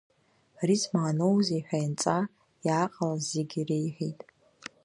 Ари 0.61 0.75
змааноузеи 0.81 1.61
ҳәа 1.67 1.77
ианҵаа, 1.81 2.23
иааҟалаз 2.67 3.23
зегьы 3.33 3.59
реиҳәеит. 3.69 4.19